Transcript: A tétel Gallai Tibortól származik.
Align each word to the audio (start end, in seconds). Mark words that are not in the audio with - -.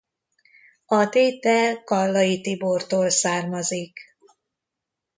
A 0.85 1.09
tétel 1.09 1.75
Gallai 1.85 2.41
Tibortól 2.41 3.09
származik. 3.09 3.99